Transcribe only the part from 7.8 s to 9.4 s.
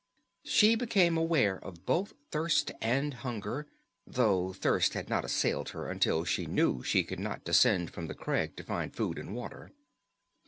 from the crag to find food and